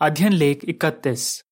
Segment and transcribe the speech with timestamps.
[0.00, 1.44] अध्ययन लेख 31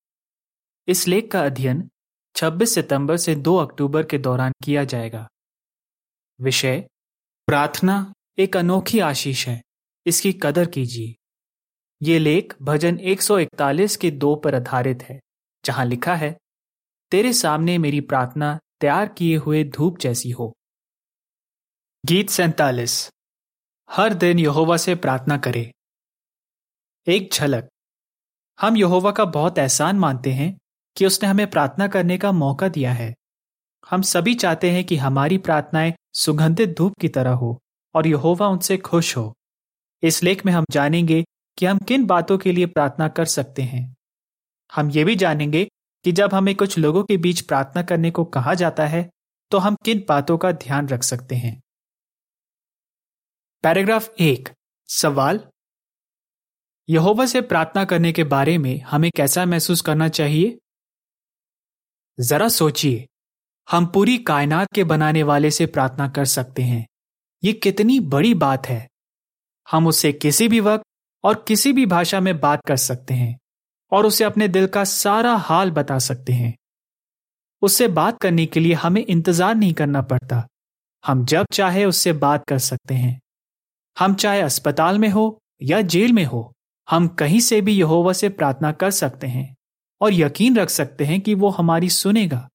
[0.87, 1.89] इस लेख का अध्ययन
[2.35, 5.29] 26 सितंबर से 2 अक्टूबर के दौरान किया जाएगा।
[6.41, 6.87] विषय,
[7.47, 9.61] प्रार्थना एक अनोखी आशीष है,
[10.05, 11.15] इसकी कदर कीजिए।
[12.01, 15.19] ये लेख भजन 141 के दो पर आधारित है,
[15.65, 16.37] जहाँ लिखा है,
[17.11, 20.53] तेरे सामने मेरी प्रार्थना तैयार किए हुए धूप जैसी हो।
[22.05, 23.11] गीत सैतालीस,
[23.91, 25.71] हर दिन यहोवा से प्रार्थना करें।
[27.07, 27.69] एक झलक
[28.59, 30.57] हम यहोवा का बहुत एहसान मानते हैं
[30.97, 33.13] कि उसने हमें प्रार्थना करने का मौका दिया है।
[33.89, 37.59] हम सभी चाहते हैं कि हमारी प्रार्थनाएँ सुगंधित धूप की तरह हो
[37.95, 39.33] और यहोवा उनसे खुश हो।
[40.03, 41.23] इस लेख में हम जानेंगे
[41.57, 43.95] कि हम किन बातों के लिए प्रार्थना कर सकते हैं।
[44.75, 45.67] हम ये भी जानेंगे
[46.05, 49.09] कि जब हमें कुछ लोगों के बीच प्रार्थना करने को कहा जाता है
[49.51, 51.61] तो हम किन बातों का ध्यान रख सकते हैं।
[53.63, 54.49] पैराग्राफ एक,
[54.89, 55.39] सवाल
[56.89, 60.59] यहोवा से प्रार्थना करने के बारे में हमें कैसा महसूस करना चाहिए?
[62.19, 63.07] जरा सोचिए,
[63.71, 66.87] हम पूरी कायनात के बनाने वाले से प्रार्थना कर सकते हैं।
[67.43, 68.89] ये कितनी बड़ी बात है।
[69.71, 70.83] हम उससे किसी भी वक्त
[71.23, 73.39] और किसी भी भाषा में बात कर सकते हैं
[73.91, 76.57] और उसे अपने दिल का सारा हाल बता सकते हैं।
[77.61, 80.47] उससे बात करने के लिए हमें इंतज़ार नहीं करना पड़ता।
[81.05, 83.21] हम जब चाहे उससे बात कर सकते हैं।
[83.99, 86.54] हम चाहे अस्पताल में हो या जेल में हो।
[86.89, 89.55] हम कहीं से भी यहोवा से प्रार्थना कर सकते हैं
[90.01, 92.49] और यकीन रख सकते हैं कि वो हमारी सुनेगा।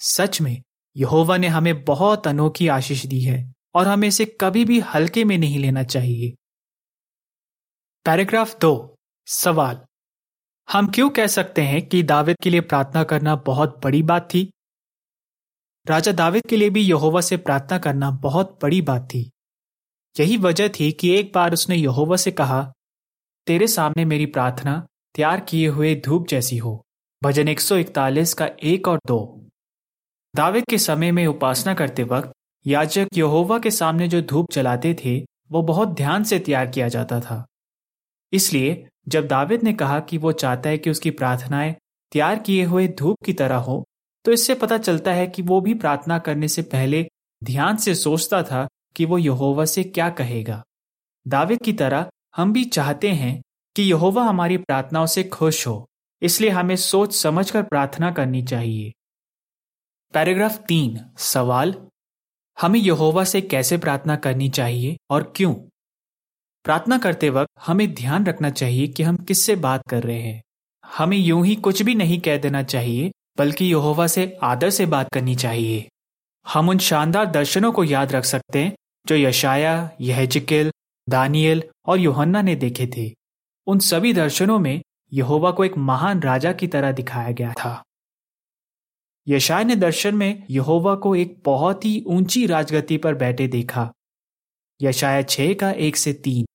[0.00, 0.62] सच में,
[0.96, 5.38] यहोवा ने हमें बहुत अनोखी आशीष दी है और हमें इसे कभी भी हल्के में
[5.38, 6.34] नहीं लेना चाहिए।
[8.04, 8.96] पैराग्राफ दो,
[9.26, 9.80] सवाल।
[10.72, 14.52] हम क्यों कह सकते हैं कि दावेद के लिए प्रार्थना करना बहुत बड़ी बात थी?
[15.86, 19.30] राजा दावेद के लिए भी यहोवा से प्रार्थना करना बहुत बड़ी बात थी।
[20.20, 22.72] यही वजह थी कि एक बार उसने यहोवा से कहा
[23.48, 26.84] तेरे सामने मेरी प्रार्थना तैयार किए हुए धूप जैसी हो।
[27.22, 29.48] भजन 141 का एक और दो।
[30.36, 32.32] दाविद के समय में उपासना करते वक्त
[32.66, 37.20] याजक यहोवा के सामने जो धूप जलाते थे, वो बहुत ध्यान से तैयार किया जाता
[37.20, 37.46] था।
[38.32, 41.74] इसलिए जब दाविद ने कहा कि वो चाहता है कि उसकी प्रार्थनाएँ
[42.12, 43.84] तैयार किए हुए धूप की तरह हो
[44.24, 47.08] तो इससे पता चलता है कि वो भी प्रार्थना करने से पहले
[47.44, 50.62] ध्यान से सोचता था कि वो यहोवा से क्या कहेगा।
[51.28, 53.40] दाविद की तरह हम भी चाहते हैं
[53.76, 55.86] कि यहोवा हमारी प्रार्थनाओं से खुश हो,
[56.22, 58.92] इसलिए हमें सोच समझकर प्रार्थना करनी चाहिए।
[60.14, 61.74] पैराग्राफ तीन, सवाल,
[62.60, 65.54] हमें यहोवा से कैसे प्रार्थना करनी चाहिए और क्यों?
[66.64, 70.42] प्रार्थना करते वक्त हमें ध्यान रखना चाहिए कि हम किससे बात कर रहे हैं।
[70.84, 75.08] हमें यूँ ही कुछ भी नहीं कह देना चाहिए, बल्कि यहोवा से आदर से बात
[75.14, 75.88] करनी चाहिए।
[76.46, 78.74] हम उन शानदार दर्शनों को याद रख सकते हैं,
[79.06, 80.70] जो यशाया यहजिकिल
[81.08, 83.14] दानियल और योहन्ना ने देखे थे।
[83.66, 84.82] उन सभी दर्शनों में
[85.12, 87.84] यहोवा को एक महान राजा की तरह दिखाया गया था।
[89.28, 93.92] यशाय ने दर्शन में यहोवा को एक बहुत ही ऊँची राजगति पर बैठे देखा।
[94.82, 96.46] यशाया छह का एक से तीन।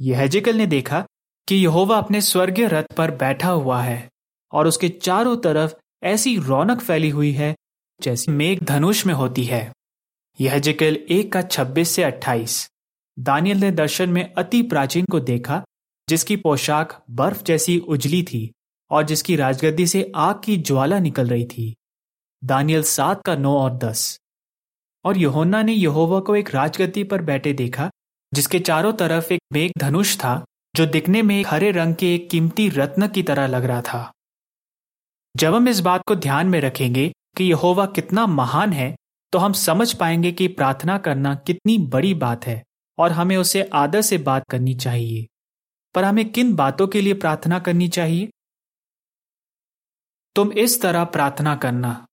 [0.00, 1.06] यहजिकल ने देखा
[1.48, 4.10] कि यहोवा अपने स्वर्गीय रथ पर बैठा हुआ है
[4.52, 7.56] और उसके चारों तरफ़ ऐसी रौनक फैली हुई है
[8.00, 9.72] जैसी मेघ धनुष में होती है।
[10.40, 12.70] यह जिकल एक का छब्बीस से अट्ठाईस।
[13.18, 15.64] दानियल ने दर्शन में अति प्राचीन को देखा,
[16.08, 18.52] जिसकी पोशाक बर्फ़ जैसी उजली थी
[18.90, 21.76] और जिसकी राजगद्दी से आग की ज्वाला निकल रही थी।
[22.44, 24.20] दानियल सात का नौ और दस।
[25.04, 27.90] और यहोन्ना ने यहोवा को एक राजगद्दी पर बैठे देखा,
[28.34, 30.44] जिसके चारों तरफ़ एक मेघ धनुष था,
[30.76, 34.12] जो दिखने में हरे रंग के एक कीमती रत्न की तरह लग रहा था।
[35.36, 38.96] जब हम इस बात को ध्यान में रखेंगे कि यहोवा कितना महान है
[39.32, 42.64] तो हम समझ पाएँगे कि प्रार्थना करना कितनी बड़ी बात है।
[42.98, 45.26] और हमें उसे आदर से बात करनी चाहिए।
[45.94, 48.30] पर हमें किन बातों के लिए प्रार्थना करनी चाहिए?
[50.34, 52.06] तुम इस तरह प्रार्थना करना।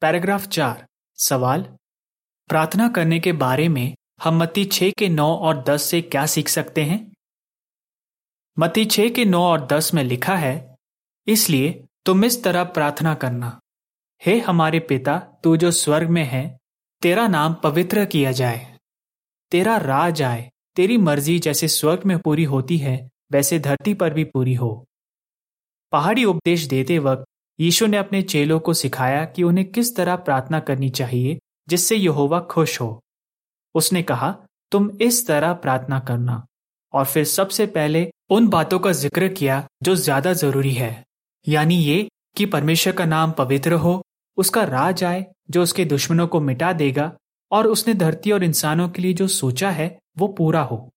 [0.00, 0.86] पैराग्राफ चार।
[1.18, 1.62] सवाल।
[2.48, 6.48] प्रार्थना करने के बारे में हम मत्ती छह के नौ और दस से क्या सीख
[6.48, 7.12] सकते हैं?
[8.58, 10.76] मत्ती छह के नौ और दस में लिखा है,
[11.26, 13.60] इसलिए तुम इस तरह प्रार्थना करना।
[14.26, 16.58] हे हमारे पिता, तू जो स्वर्ग में है,
[17.02, 18.75] तेरा नाम पवित्र किया जाए।
[19.52, 24.24] तेरा राज आए, तेरी मर्ज़ी जैसे स्वर्ग में पूरी होती है, वैसे धरती पर भी
[24.24, 24.86] पूरी हो।
[25.92, 27.24] पहाड़ी उपदेश देते वक्त
[27.58, 31.38] यीशु ने अपने चेलों को सिखाया कि उन्हें किस तरह प्रार्थना करनी चाहिए,
[31.68, 33.00] जिससे यहोवा खुश हो।
[33.74, 34.30] उसने कहा,
[34.72, 36.44] तुम इस तरह प्रार्थना करना।
[36.94, 41.04] और फिर सबसे पहले उन बातों का ज़िक्र किया जो ज़्यादा ज़रूरी है,
[41.46, 44.02] यानी ये कि परमेश्वर का नाम पवित्र हो,
[44.38, 47.12] उसका राज आए, जो उसके दुश्मनों को मिटा देगा
[47.50, 50.90] और उसने धरती और इंसानों के लिए जो सोचा है, वो पूरा हो।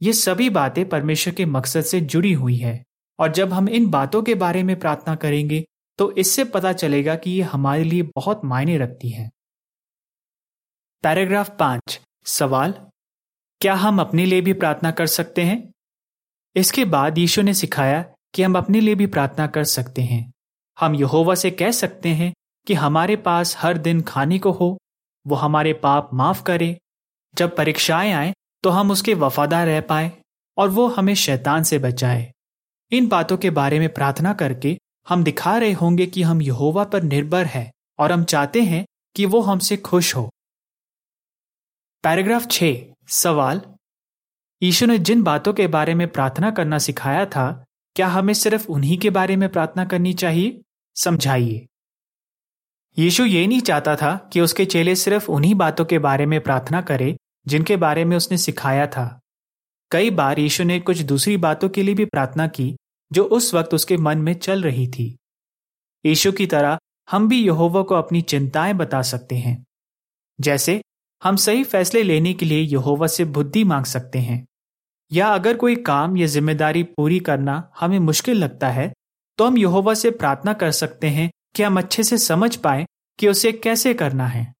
[0.00, 2.82] ये सभी बातें परमेश्वर के मकसद से जुड़ी हुई है,
[3.18, 5.64] और जब हम इन बातों के बारे में प्रार्थना करेंगे
[5.98, 9.30] तो इससे पता चलेगा कि ये हमारे लिए बहुत मायने रखती है।
[11.04, 12.74] पैराग्राफ पाँच, सवाल,
[13.60, 15.72] क्या हम अपने लिए भी प्रार्थना कर सकते हैं?
[16.56, 18.02] इसके बाद यीशु ने सिखाया
[18.34, 20.32] कि हम अपने लिए भी प्रार्थना कर सकते हैं।
[20.78, 22.32] हम यहोवा से कह सकते हैं
[22.66, 24.76] कि हमारे पास हर दिन खाने को हो
[25.26, 26.78] वो हमारे पाप माफ़ करे।
[27.34, 30.12] जब परीक्षाएँ आए तो हम उसके वफादार रह पाए
[30.56, 32.32] और वो हमें शैतान से बचाए।
[32.92, 34.78] इन बातों के बारे में प्रार्थना करके
[35.08, 38.86] हम दिखा रहे होंगे कि हम यहोवा पर निर्भर हैं और हम चाहते हैं
[39.16, 40.30] कि वो हमसे खुश हो।
[42.04, 42.64] पैराग्राफ छ,
[43.08, 43.60] सवाल।
[44.62, 47.64] ईशु ने जिन बातों के बारे में प्रार्थना करना सिखाया था,
[47.96, 50.62] क्या हमें सिर्फ़ उन्हीं के बारे में प्रार्थना करनी चाहिए?
[50.96, 51.66] समझाइए।
[52.98, 56.80] यीशु ये नहीं चाहता था कि उसके चेले सिर्फ़ उन्हीं बातों के बारे में प्रार्थना
[56.80, 57.16] करें,
[57.46, 59.20] जिनके बारे में उसने सिखाया था।
[59.90, 62.76] कई बार यीशु ने कुछ दूसरी बातों के लिए भी प्रार्थना की,
[63.12, 65.16] जो उस वक्त उसके मन में चल रही थी।
[66.06, 66.78] यीशु की तरह,
[67.10, 69.64] हम भी यहोवा को अपनी चिंताएँ बता सकते हैं।
[70.40, 70.82] जैसे,
[71.24, 74.46] हम सही फैसले लेने के लिए यहोवा से बुद्धि मांग सकते हैं।
[75.12, 78.92] या अगर कोई काम या ज़िम्मेदारी पूरी करना हमें मुश्किल लगता है
[79.38, 82.86] तो हम यहोवा से प्रार्थना कर सकते हैं कि हम अच्छे से समझ पाए
[83.18, 84.54] कि उसे कैसे करना है।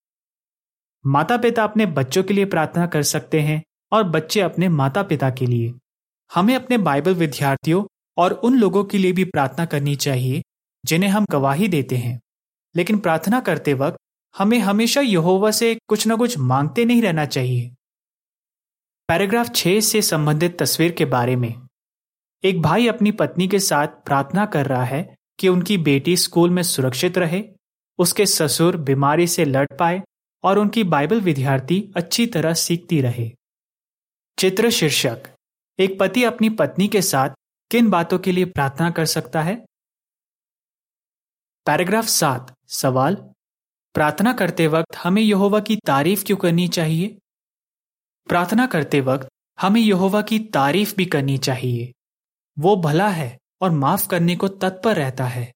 [1.07, 3.63] माता पिता अपने बच्चों के लिए प्रार्थना कर सकते हैं
[3.93, 5.75] और बच्चे अपने माता पिता के लिए।
[6.35, 7.85] हमें अपने बाइबल विद्यार्थियों
[8.17, 10.43] और उन लोगों के लिए भी प्रार्थना करनी चाहिए,
[10.87, 12.21] जिन्हें हम गवाही देते हैं।
[12.77, 13.97] लेकिन प्रार्थना करते वक्त
[14.39, 17.75] हमें हमेशा यहोवा से कुछ ना कुछ मांगते नहीं रहना चाहिए।
[19.09, 21.55] पैराग्राफ छह से संबंधित तस्वीर के बारे में।
[22.45, 26.63] एक भाई अपनी पत्नी के साथ प्रार्थना कर रहा है कि उनकी बेटी स्कूल में
[26.63, 27.45] सुरक्षित रहे,
[27.99, 30.03] उसके ससुर बीमारी से लड़ पाए
[30.43, 33.33] और उनकी बाइबल विद्यार्थी अच्छी तरह सीखती रहे।
[34.39, 35.23] चित्र शीर्षक।
[35.79, 37.31] एक पति अपनी पत्नी के साथ
[37.71, 39.67] किन बातों के लिए प्रार्थना कर सकता है?
[41.67, 43.15] पैराग्राफ सात। सवाल।
[43.95, 47.19] प्रार्थना करते वक्त हमें यहोवा की तारीफ़ क्यों करनी चाहिए?
[48.27, 49.29] प्रार्थना करते वक्त
[49.61, 51.93] हमें यहोवा की तारीफ़ भी करनी चाहिए।
[52.59, 55.51] वो भला है। और माफ़ करने को तत्पर रहता है।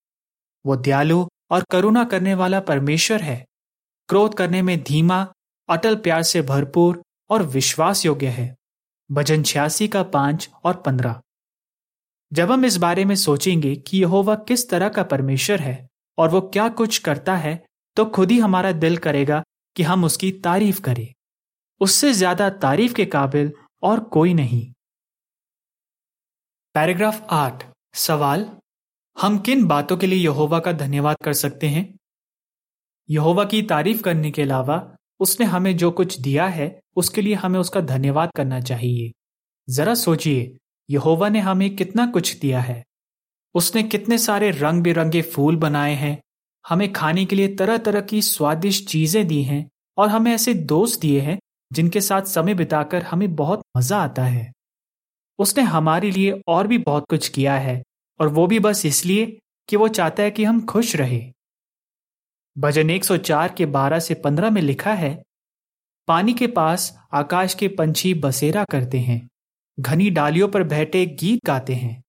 [0.65, 3.45] वो दयालु और करुणा करने वाला परमेश्वर है।
[4.09, 5.27] क्रोध करने में धीमा,
[5.69, 8.55] अटल प्यार से भरपूर और विश्वास योग्य है।
[9.11, 11.21] भजन छियासी का पाँच और पंद्रह।
[12.33, 15.89] जब हम इस बारे में सोचेंगे कि यहोवा किस तरह का परमेश्वर है
[16.19, 17.63] और वो क्या कुछ करता है
[17.97, 19.43] तो खुद ही हमारा दिल करेगा
[19.77, 21.09] कि हम उसकी तारीफ़ करें।
[21.81, 23.53] उससे ज़्यादा तारीफ़ के काबिल
[23.83, 24.63] और कोई नहीं।
[26.75, 27.65] पैराग्राफ आठ।
[27.95, 28.51] सवाल,
[29.21, 31.99] हम किन बातों के लिए यहोवा का धन्यवाद कर सकते हैं?
[33.11, 37.61] यहोवा की तारीफ़ करने के अलावा, उसने हमें जो कुछ दिया है, उसके लिए हमें
[37.61, 39.13] उसका धन्यवाद करना चाहिए।
[39.75, 40.57] जरा सोचिए,
[40.91, 42.85] यहोवा ने हमें कितना कुछ दिया है?
[43.55, 46.23] उसने कितने सारे रंग बिरंगे फूल बनाए हैं?
[46.69, 51.01] हमें खाने के लिए तरह तरह की स्वादिष्ट चीज़ें दी हैं, और हमें ऐसे दोस्त
[51.01, 51.39] दिए हैं,
[51.73, 54.53] जिनके साथ समय बिताकर हमें बहुत मज़ा आता है।
[55.41, 57.83] उसने हमारे लिए और भी बहुत कुछ किया है,
[58.21, 59.39] और वो भी बस इसलिए
[59.69, 61.33] कि वो चाहता है कि हम खुश रहे।
[62.59, 65.23] भजन 104 के 12 से 15 में लिखा है,
[66.09, 69.29] पानी के पास आकाश के पंछी बसेरा करते हैं,
[69.81, 72.03] घनी डालियों पर बैठे गीत गाते हैं।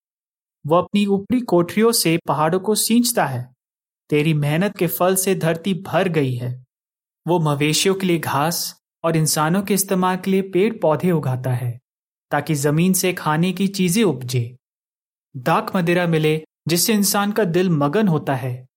[0.66, 3.54] वह अपनी ऊपरी कोठरियों से पहाड़ों को सींचता है,
[4.10, 6.66] तेरी मेहनत के फल से धरती भर गई है।
[7.28, 11.81] वो मवेशियों के लिए घास और इंसानों के इस्तेमाल के लिए पेड़ पौधे उगाता है।
[12.32, 14.58] ताकि ज़मीन से खाने की चीज़ें उपजे।
[15.38, 18.68] दाक मदिरा मिले, जिससे इंसान का दिल मगन होता है।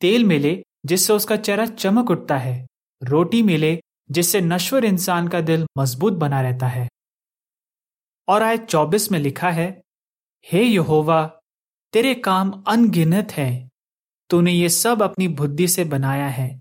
[0.00, 2.66] तेल मिले, जिससे उसका चेहरा चमक उठता है।
[3.02, 6.88] रोटी मिले, जिससे नश्वर इंसान का दिल मज़बूत बना रहता है।
[8.28, 9.82] और आय चौबीस में लिखा है,
[10.52, 11.40] हे यहोवा,
[11.92, 13.68] तेरे काम अनगिनत है।
[14.30, 16.60] तूने ये सब अपनी बुद्धि से बनाया है।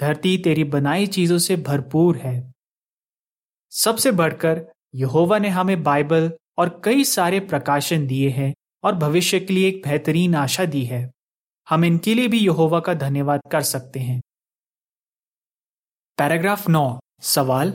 [0.00, 2.52] धरती तेरी बनाई चीज़ों से भरपूर है।
[3.70, 8.52] सबसे बढ़कर यहोवा ने हमें बाइबल और कई सारे प्रकाशन दिए हैं
[8.84, 11.10] और भविष्य के लिए एक बेहतरीन आशा दी है।
[11.68, 14.20] हम इनके लिए भी यहोवा का धन्यवाद कर सकते हैं।
[16.18, 17.72] पैराग्राफ नौ, सवाल,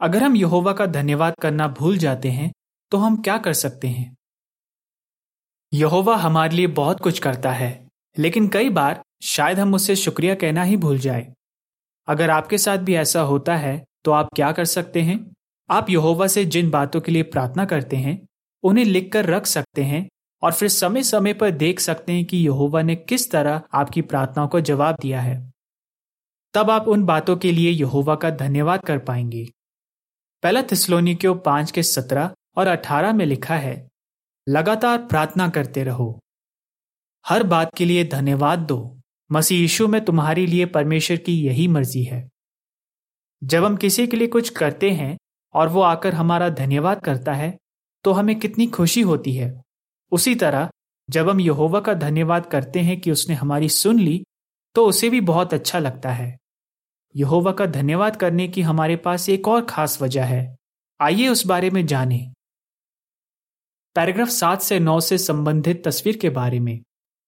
[0.00, 2.50] अगर हम यहोवा का धन्यवाद करना भूल जाते हैं
[2.92, 4.14] तो हम क्या कर सकते हैं?
[5.72, 10.62] यहोवा हमारे लिए बहुत कुछ करता है, लेकिन कई बार शायद हम उससे शुक्रिया कहना
[10.62, 11.26] ही भूल जाए।
[12.08, 15.18] अगर आपके साथ भी ऐसा होता है तो आप क्या कर सकते हैं?
[15.70, 18.26] आप यहोवा से जिन बातों के लिए प्रार्थना करते हैं,
[18.62, 20.08] उन्हें लिखकर रख सकते हैं
[20.42, 24.48] और फिर समय समय पर देख सकते हैं कि यहोवा ने किस तरह आपकी प्रार्थनाओं
[24.48, 25.52] को जवाब दिया है।
[26.54, 29.46] तब आप उन बातों के लिए यहोवा का धन्यवाद कर पाएँगे।
[30.42, 33.88] पहला थिस्लोनिकियो पाँच के सत्रह और अठारह में लिखा है,
[34.48, 36.20] लगातार प्रार्थना करते रहो।
[37.26, 39.00] हर बात के लिए धन्यवाद दो।
[39.32, 42.28] मसीह यीशु में तुम्हारे लिए परमेश्वर की यही मर्ज़ी है।
[43.44, 45.18] जब हम किसी के लिए कुछ करते हैं
[45.58, 47.56] और वो आकर हमारा धन्यवाद करता है
[48.04, 49.52] तो हमें कितनी खुशी होती है।
[50.12, 50.68] उसी तरह,
[51.08, 54.22] जब हम यहोवा का धन्यवाद करते हैं कि उसने हमारी सुन ली
[54.74, 56.36] तो उसे भी बहुत अच्छा लगता है।
[57.14, 60.56] यहोवा का धन्यवाद करने की हमारे पास एक और खास वजह है।
[61.00, 62.32] आइए उस बारे में जानें।
[63.96, 66.80] पैराग्राफ सात से नौ से संबंधित तस्वीर के बारे में।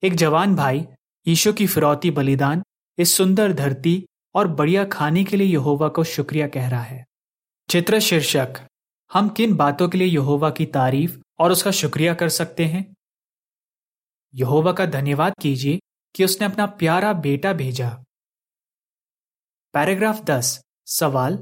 [0.03, 0.87] एक जवान भाई
[1.27, 2.63] ईशो की फिरौती बलिदान,
[2.99, 7.05] इस सुंदर धरती और बढ़िया खाने के लिए यहोवा को शुक्रिया कह रहा है।
[7.71, 8.67] चित्र शीर्षक,
[9.13, 12.95] हम किन बातों के लिए यहोवा की तारीफ़ और उसका शुक्रिया कर सकते हैं?
[14.35, 15.79] यहोवा का धन्यवाद कीजिए
[16.15, 17.91] कि उसने अपना प्यारा बेटा भेजा।
[19.75, 21.39] पैराग्राफ दस, सवाल,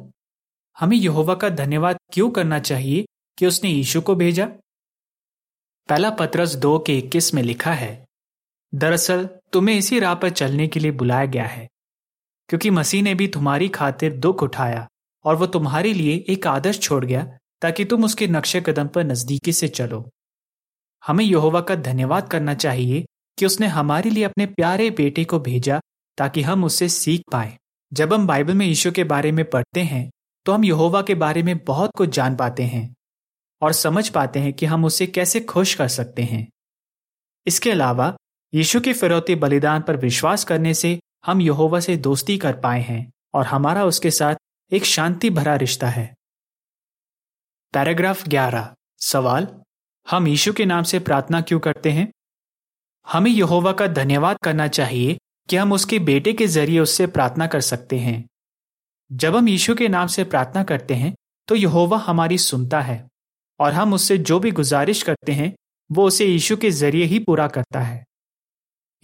[0.78, 3.06] हमें यहोवा का धन्यवाद क्यों करना चाहिए
[3.38, 4.46] कि उसने यीशु को भेजा?
[5.88, 8.06] पहला पत्रस दो के इक्कीस में लिखा है,
[8.74, 11.68] दरअसल तुम्हें इसी राह पर चलने के लिए बुलाया गया है,
[12.48, 14.88] क्योंकि मसीह ने भी तुम्हारी खातिर दुख उठाया।
[15.28, 17.26] और वो तुम्हारे लिए एक आदर्श छोड़ गया
[17.60, 20.08] ताकि तुम उसके नक्शे कदम पर नजदीकी से चलो।
[21.06, 23.04] हमें यहोवा का धन्यवाद करना चाहिए
[23.38, 25.80] कि उसने हमारे लिए अपने प्यारे बेटे को भेजा
[26.18, 27.56] ताकि हम उससे सीख पाए।
[27.92, 30.08] जब हम बाइबल में यीशु के बारे में पढ़ते हैं
[30.46, 32.94] तो हम यहोवा के बारे में बहुत कुछ जान पाते हैं
[33.62, 36.46] और समझ पाते हैं कि हम उसे कैसे खुश कर सकते हैं।
[37.46, 38.16] इसके अलावा,
[38.54, 43.10] यीशु के फिरौती बलिदान पर विश्वास करने से हम यहोवा से दोस्ती कर पाए हैं
[43.34, 44.34] और हमारा उसके साथ
[44.72, 46.14] एक शांति भरा रिश्ता है।
[47.72, 49.62] पैराग्राफ 11 सवाल,
[50.10, 52.12] हम यीशु के नाम से प्रार्थना क्यों करते हैं?
[53.12, 57.60] हमें यहोवा का धन्यवाद करना चाहिए कि हम उसके बेटे के ज़रिए उससे प्रार्थना कर
[57.60, 58.28] सकते हैं।
[59.12, 61.14] जब हम यीशु के नाम से प्रार्थना करते हैं
[61.48, 63.08] तो यहोवा हमारी सुनता है
[63.60, 65.54] और हम उससे जो भी गुजारिश करते हैं,
[65.92, 68.04] वो उसे यीशु के ज़रिए ही पूरा करता है।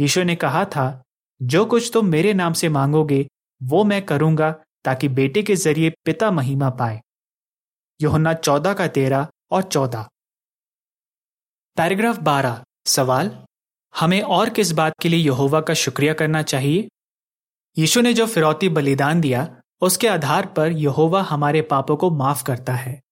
[0.00, 1.02] यीशु ने कहा था,
[1.42, 3.28] जो कुछ तुम तो मेरे नाम से मांगोगे,
[3.62, 7.03] वो मैं करूँगा ताकि बेटे के ज़रिए पिता महिमा पाए।
[8.03, 10.09] योहन्ना चौदह का तेरह और चौदह।
[11.76, 13.45] पैराग्राफ बारह। सवाल,
[14.00, 16.88] हमें और किस बात के लिए यहोवा का शुक्रिया करना चाहिए?
[17.79, 22.75] यीशु ने जो फिरौती बलिदान दिया, उसके आधार पर यहोवा हमारे पापों को माफ़ करता
[22.75, 23.03] है।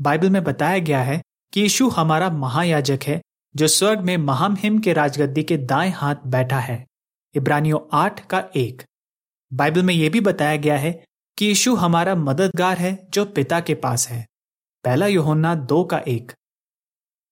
[0.00, 3.22] बाइबल में बताया गया है कि यीशु हमारा महायाजक है,
[3.56, 6.86] जो स्वर्ग में महामहिम के राजगद्दी के दाएँ हाथ बैठा है।
[7.34, 8.82] इब्रानियों आठ का एक।
[9.52, 11.04] बाइबल में यह भी बताया गया है
[11.38, 14.26] कि यीशु हमारा मददगार है, जो पिता के पास है।
[14.84, 16.32] पहला योहोन्ना दो का एक।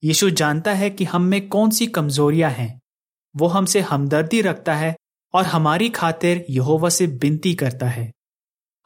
[0.04, 2.80] यीशु जानता है कि हम में कौन सी कमजोरियाँ हैं।
[3.36, 4.96] वो हमसे हमदर्दी रखता है
[5.34, 8.12] और हमारी खातिर यहोवा से विनती करता है।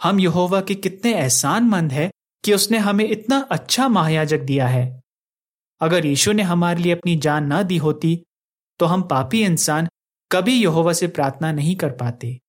[0.03, 2.11] हम यहोवा के कितने एहसान मंद है
[2.45, 5.03] कि उसने हमें इतना अच्छा महायाजक दिया है।
[5.81, 8.23] अगर यीशु ने हमारे लिए अपनी जान ना दी होती
[8.79, 9.89] तो हम पापी इंसान
[10.33, 12.41] कभी यहोवा से प्रार्थना नहीं कर पाते।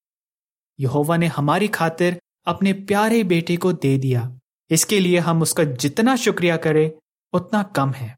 [0.80, 4.38] यहोवा ने हमारी खातिर अपने प्यारे बेटे को दे दिया।
[4.70, 6.92] इसके लिए हम उसका जितना शुक्रिया करें,
[7.32, 8.16] उतना कम है।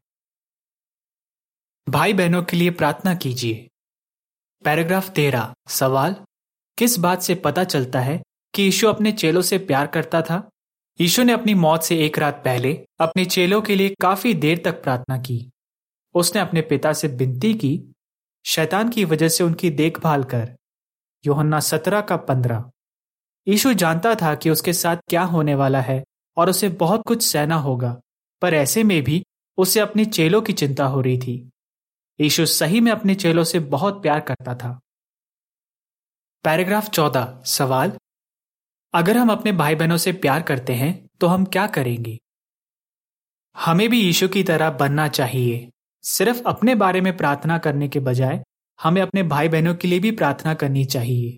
[1.89, 3.69] भाई बहनों के लिए प्रार्थना कीजिए।
[4.63, 6.15] पैराग्राफ तेरह, सवाल।
[6.77, 8.23] किस बात से पता चलता है
[8.55, 10.49] कि यीशु अपने चेलों से प्यार करता था?
[11.01, 14.83] यीशु ने अपनी मौत से एक रात पहले अपने चेलों के लिए काफ़ी देर तक
[14.83, 15.51] प्रार्थना की।
[16.13, 17.93] उसने अपने पिता से विनती की,
[18.45, 20.57] शैतान की वजह से उनकी देखभाल कर।
[21.25, 22.71] योहन्ना सत्रह का पंद्रह।
[23.47, 26.03] यीशु जानता था कि उसके साथ क्या होने वाला है
[26.37, 27.99] और उसे बहुत कुछ सहना होगा,
[28.41, 29.23] पर ऐसे में भी
[29.57, 31.49] उसे अपने चेलों की चिंता हो रही थी।
[32.19, 34.79] यीशु सही में अपने चेलों से बहुत प्यार करता था।
[36.43, 37.91] पैराग्राफ चौदह, सवाल,
[38.93, 42.17] अगर हम अपने भाई बहनों से प्यार करते हैं तो हम क्या करेंगे?
[43.55, 45.69] हमें भी यीशु की तरह बनना चाहिए।
[46.03, 48.43] सिर्फ़ अपने बारे में प्रार्थना करने के बजाय,
[48.79, 51.37] हमें अपने भाई बहनों के लिए भी प्रार्थना करनी चाहिए।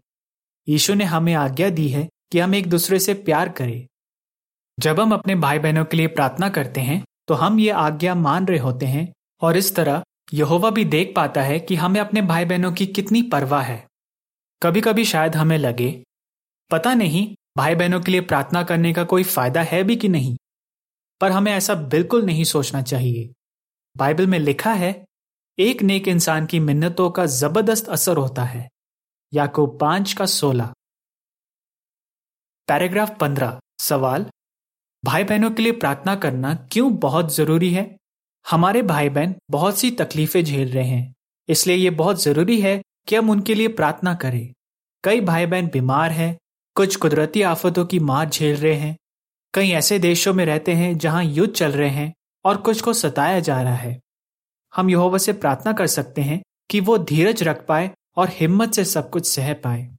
[0.67, 3.87] यीशु ने हमें आज्ञा दी है कि हम एक दूसरे से प्यार करें।
[4.77, 8.45] जब हम अपने भाई बहनों के लिए प्रार्थना करते हैं तो हम ये आज्ञा मान
[8.45, 10.03] रहे होते हैं और इस तरह
[10.33, 13.85] यहोवा भी देख पाता है कि हमें अपने भाई बहनों की कितनी परवाह है।
[14.61, 16.03] कभी कभी शायद हमें लगे,
[16.71, 20.35] पता नहीं भाई बहनों के लिए प्रार्थना करने का कोई फ़ायदा है भी कि नहीं?
[21.21, 23.31] पर हमें ऐसा बिल्कुल नहीं सोचना चाहिए।
[23.95, 25.05] बाइबल में लिखा है,
[25.57, 28.69] एक नेक इंसान की मिन्नतों का ज़बरदस्त असर होता है।
[29.33, 30.73] याकूब पाँच का सोलह।
[32.67, 34.25] पैराग्राफ पंद्रह। सवाल
[35.03, 37.85] भाई बहनों के लिए प्रार्थना करना क्यों बहुत ज़रूरी है?
[38.45, 41.13] हमारे भाई बहन बहुत सी तकलीफें झेल रहे हैं,
[41.49, 44.53] इसलिए यह बहुत ज़रूरी है कि हम उनके लिए प्रार्थना करें।
[45.03, 46.37] कई भाई बहन बीमार हैं,
[46.75, 48.95] कुछ कुदरती आफतों की मार झेल रहे हैं,
[49.53, 52.13] कई ऐसे देशों में रहते हैं जहाँ युद्ध चल रहे हैं
[52.45, 53.99] और कुछ को सताया जा रहा है।
[54.73, 58.85] हम यहोवा से प्रार्थना कर सकते हैं कि वो धीरज रख पाए और हिम्मत से
[58.85, 59.89] सब कुछ सह पाए।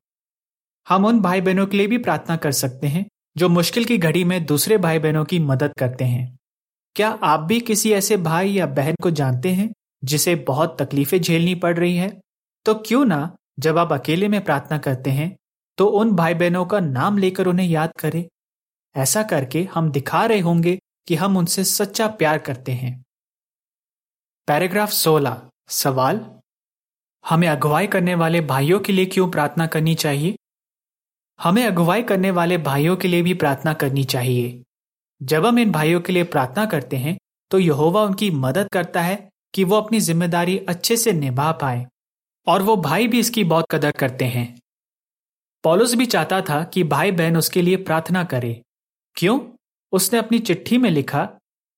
[0.88, 3.06] हम उन भाई बहनों के लिए भी प्रार्थना कर सकते हैं,
[3.37, 6.37] जो मुश्किल की घड़ी में दूसरे भाई बहनों की मदद करते हैं।
[6.97, 9.73] क्या आप भी किसी ऐसे भाई या बहन को जानते हैं,
[10.04, 12.21] जिसे बहुत तकलीफें झेलनी पड़ रही है?
[12.66, 15.37] तो क्यों ना, जब आप अकेले में प्रार्थना करते हैं
[15.78, 18.25] तो उन भाई बहनों का नाम लेकर उन्हें याद करें।
[18.94, 20.78] ऐसा करके हम दिखा रहे होंगे
[21.09, 23.02] कि हम उनसे सच्चा प्यार करते हैं।
[24.49, 26.18] पैराग्राफ 16 सवाल
[27.24, 30.34] हमें अगुवाई करने वाले भाइयों के लिए क्यों प्रार्थना करनी चाहिए?
[31.38, 34.62] हमें अगुवाई करने वाले भाइयों के लिए भी प्रार्थना करनी चाहिए।
[35.20, 37.16] जब हम इन भाइयों के लिए प्रार्थना करते हैं
[37.50, 39.16] तो यहोवा उनकी मदद करता है
[39.54, 41.86] कि वो अपनी ज़िम्मेदारी अच्छे से निभा पाए,
[42.46, 44.46] और वो भाई भी इसकी बहुत कदर करते हैं।
[45.64, 48.60] पॉलुस भी चाहता था कि भाई बहन उसके लिए प्रार्थना करे।
[49.16, 49.38] क्यों?
[49.92, 51.28] उसने अपनी चिट्ठी में लिखा,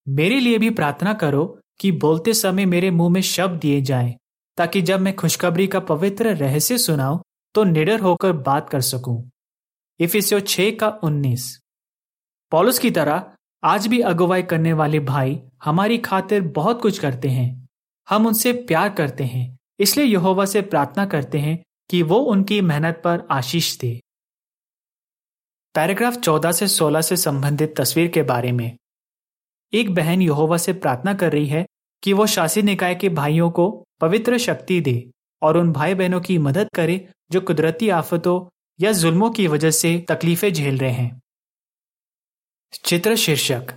[0.06, 1.46] मेरे लिए भी प्रार्थना करो
[1.80, 4.14] कि बोलते समय मेरे मुँह में शब्द दिए जाएँ।
[4.58, 7.18] ताकि जब मैं खुशखबरी का पवित्र रहस्य सुनाऊं
[7.54, 9.30] तो निडर होकर बात कर सकूँ।
[10.00, 11.58] इफिसियो छह का उन्नीस।
[12.52, 13.22] पॉलुस की तरह,
[13.62, 17.68] आज भी अगुवाई करने वाले भाई हमारी खातिर बहुत कुछ करते हैं।
[18.08, 23.00] हम उनसे प्यार करते हैं, इसलिए यहोवा से प्रार्थना करते हैं कि वो उनकी मेहनत
[23.04, 24.00] पर आशीष दे।
[25.74, 28.76] पैराग्राफ 14 से 16 से संबंधित तस्वीर के बारे में।
[29.72, 31.66] एक बहन यहोवा से प्रार्थना कर रही है
[32.02, 35.10] कि वो शासी निकाय के भाइयों को पवित्र शक्ति दे
[35.42, 38.48] और उन भाई बहनों की मदद करे जो कुदरती आफतों
[38.80, 41.20] या जुल्मों की वजह से तकलीफें झेल रहे हैं।
[42.84, 43.74] चित्र शीर्षक।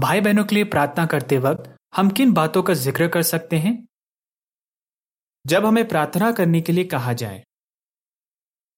[0.00, 3.86] भाई बहनों के लिए प्रार्थना करते वक्त हम किन बातों का ज़िक्र कर सकते हैं?
[5.46, 7.44] जब हमें प्रार्थना करने के लिए कहा जाए।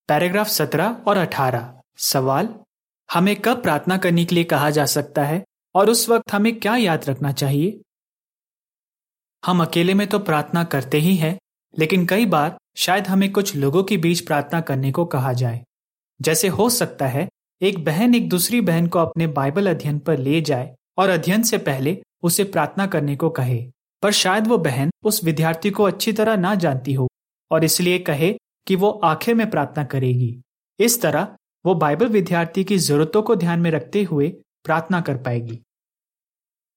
[0.08, 2.54] पैराग्राफ सत्रह और अठारह। सवाल,
[3.12, 6.76] हमें कब प्रार्थना करने के लिए कहा जा सकता है और उस वक्त हमें क्या
[6.76, 7.82] याद रखना चाहिए?
[9.48, 11.38] हम अकेले में तो प्रार्थना करते ही हैं,
[11.78, 15.64] लेकिन कई बार शायद हमें कुछ लोगों के बीच प्रार्थना करने को कहा जाए।
[16.20, 17.28] जैसे हो सकता है,
[17.62, 21.58] एक बहन एक दूसरी बहन को अपने बाइबल अध्ययन पर ले जाए और अध्ययन से
[21.58, 26.36] पहले उसे प्रार्थना करने को कहे, पर शायद वो बहन उस विद्यार्थी को अच्छी तरह
[26.36, 27.08] ना जानती हो
[27.50, 30.42] और इसलिए कहे कि वो आखिर में प्रार्थना करेगी।
[30.78, 34.28] इस तरह वो बाइबल विद्यार्थी की जरूरतों को ध्यान में रखते हुए
[34.64, 35.60] प्रार्थना कर पाएगी।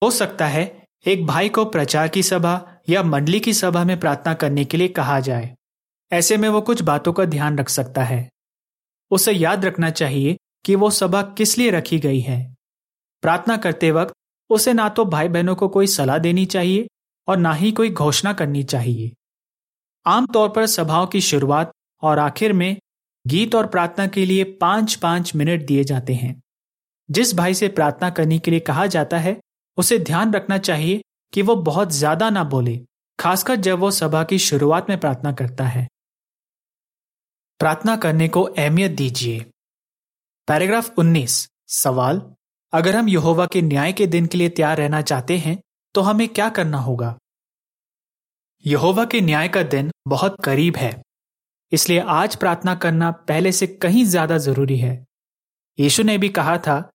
[0.04, 4.34] हो सकता है एक भाई को प्रचार की सभा या मंडली की सभा में प्रार्थना
[4.34, 5.56] करने के लिए कहा जाए।
[6.12, 8.30] ऐसे में वो कुछ बातों का ध्यान रख सकता है।
[9.12, 12.56] उसे याद रखना चाहिए कि वो सभा किस लिए रखी गई है।
[13.22, 14.14] प्रार्थना करते वक्त
[14.50, 16.88] उसे ना तो भाई बहनों को कोई सलाह देनी चाहिए
[17.28, 19.12] और ना ही कोई घोषणा करनी चाहिए।
[20.06, 22.78] आमतौर पर सभाओं की शुरुआत और आखिर में
[23.28, 26.42] गीत और प्रार्थना के लिए पाँच पाँच मिनट दिए जाते हैं।
[27.12, 29.40] जिस भाई से प्रार्थना करने के लिए कहा जाता है
[29.78, 31.02] उसे ध्यान रखना चाहिए
[31.34, 32.80] कि वो बहुत ज़्यादा ना बोले,
[33.20, 35.88] खासकर जब वो सभा की शुरुआत में प्रार्थना करता है।
[37.60, 39.40] प्रार्थना करने को अहमियत दीजिए।
[40.48, 42.22] पैराग्राफ 19 सवाल,
[42.74, 45.58] अगर हम यहोवा के न्याय के दिन के लिए तैयार रहना चाहते हैं
[45.96, 47.18] तो हमें क्या करना होगा?
[48.66, 51.02] यहोवा के न्याय का दिन बहुत करीब है,
[51.72, 54.94] इसलिए आज प्रार्थना करना पहले से कहीं ज़्यादा ज़रूरी है।
[55.80, 56.90] यीशु ने भी कहा था,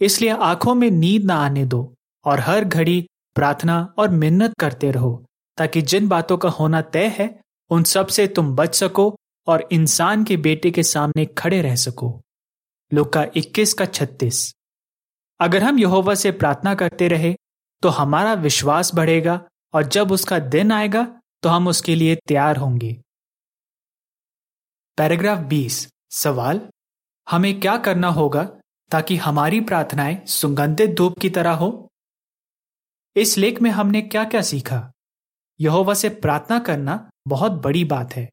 [0.00, 1.82] इसलिए आँखों में नींद ना आने दो।
[2.24, 3.00] और हर घड़ी
[3.34, 5.24] प्रार्थना और मिन्नत करते रहो,
[5.58, 10.36] ताकि जिन बातों का होना तय है, उन सबसे तुम बच सको और इंसान के
[10.36, 12.20] बेटे के सामने खड़े रह सको।
[12.92, 14.52] लुका 21 का 36
[15.40, 17.34] अगर हम यहोवा से प्रार्थना करते रहे
[17.82, 19.40] तो हमारा विश्वास बढ़ेगा
[19.74, 22.92] और जब उसका दिन आएगा तो हम उसके लिए तैयार होंगे।
[24.98, 26.60] पैराग्राफ 20 सवाल,
[27.30, 28.42] हमें क्या करना होगा
[28.90, 31.87] ताकि हमारी प्रार्थनाएँ सुगंधित धूप की तरह हो?
[33.16, 34.90] इस लेख में हमने क्या क्या सीखा?
[35.60, 38.28] यहोवा से प्रार्थना करना बहुत बड़ी बात है।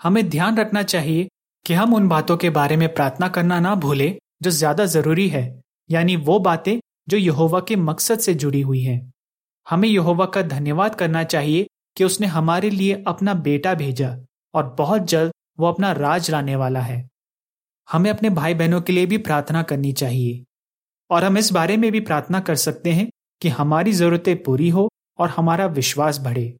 [0.00, 1.28] हमें ध्यान रखना चाहिए
[1.66, 4.08] कि हम उन बातों के बारे में प्रार्थना करना ना भूले
[4.42, 9.12] जो ज़्यादा ज़रूरी है, यानी वो बातें जो यहोवा के मकसद से जुड़ी हुई हैं।
[9.66, 14.16] हमें यहोवा का धन्यवाद करना चाहिए कि उसने हमारे लिए अपना बेटा भेजा
[14.54, 17.08] और बहुत जल्द वो अपना राज लाने वाला है।
[17.88, 20.44] हमें अपने भाई बहनों के लिए भी प्रार्थना करनी चाहिए
[21.10, 23.08] और हम इस बारे में भी प्रार्थना कर सकते हैं
[23.44, 26.56] कि हमारी जरूरतें पूरी हो और हमारा विश्वास बढ़े।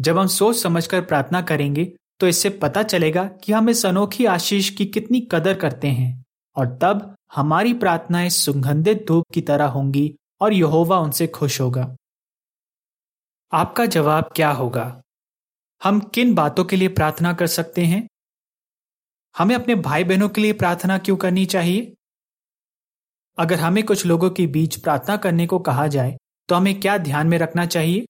[0.00, 4.70] जब हम सोच समझकर प्रार्थना करेंगे तो इससे पता चलेगा कि हम इस अनोखी आशीष
[4.70, 6.24] की कितनी कदर करते हैं
[6.56, 11.96] और तब हमारी प्रार्थनाएँ सुगंधित धूप की तरह होंगी और यहोवा उनसे खुश होगा।
[13.52, 15.02] आपका जवाब क्या होगा?
[15.84, 18.08] हम किन बातों के लिए प्रार्थना कर सकते हैं?
[19.38, 21.94] हमें अपने भाई बहनों के लिए प्रार्थना क्यों करनी चाहिए?
[23.38, 26.18] अगर हमें कुछ लोगों के बीच प्रार्थना करने को कहा जाए
[26.48, 28.06] तो हमें क्या ध्यान में रखना चाहिए?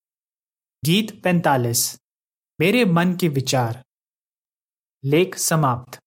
[0.84, 1.98] गीत पैंतालीस।
[2.60, 3.84] मेरे मन के विचार।
[5.04, 6.01] लेख समाप्त।